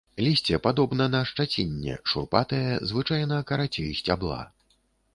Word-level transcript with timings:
Лісце 0.27 0.57
падобна 0.67 1.07
на 1.15 1.21
шчацінне, 1.33 1.99
шурпатае, 2.13 2.65
звычайна 2.93 3.41
карацей 3.53 3.97
сцябла. 4.03 4.45